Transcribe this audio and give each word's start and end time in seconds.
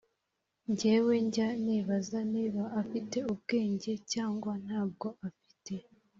njyewe 0.69 1.13
njya 1.25 1.47
nibaza 1.63 2.19
niba 2.33 2.63
afite 2.81 3.17
ubwenge 3.33 3.91
cyangwa 4.11 4.53
ntabwo 4.65 5.07
afite 5.27 5.73